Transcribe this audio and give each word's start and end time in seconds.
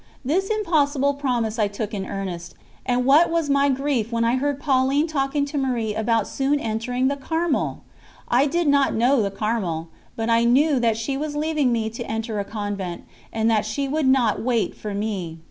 This 0.25 0.49
impossible 0.49 1.13
promise 1.13 1.59
I 1.59 1.67
took 1.67 1.93
in 1.93 2.07
earnest, 2.07 2.55
and 2.87 3.05
what 3.05 3.29
was 3.29 3.51
my 3.51 3.69
grief 3.69 4.11
when 4.11 4.23
I 4.23 4.37
heard 4.37 4.59
Pauline 4.59 5.05
talking 5.05 5.45
to 5.45 5.59
Marie 5.59 5.93
about 5.93 6.27
soon 6.27 6.59
entering 6.59 7.07
the 7.07 7.15
Carmel! 7.15 7.83
I 8.27 8.47
did 8.47 8.67
not 8.67 8.95
know 8.95 9.21
the 9.21 9.29
Carmel; 9.29 9.89
but 10.15 10.27
I 10.27 10.43
knew 10.43 10.79
that 10.79 10.97
she 10.97 11.17
was 11.17 11.35
leaving 11.35 11.71
me 11.71 11.87
to 11.91 12.03
enter 12.09 12.39
a 12.39 12.43
convent, 12.43 13.03
and 13.31 13.47
that 13.51 13.63
she 13.63 13.87
would 13.87 14.07
not 14.07 14.41
wait 14.41 14.75
for 14.75 14.95
me. 14.95 15.37